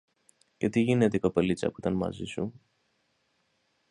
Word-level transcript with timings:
Και 0.57 0.69
τι 0.69 0.79
γίνεται 0.79 1.17
η 1.17 1.19
κοπελίτσα 1.19 1.67
που 1.69 1.75
ήταν 1.77 1.93
μαζί 1.93 2.25
σου; 2.25 2.53